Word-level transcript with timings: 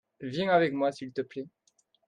viens 0.21 0.49
avec 0.49 0.73
moi 0.73 0.91
s'il 0.91 1.11
te 1.13 1.21
plait. 1.21 1.47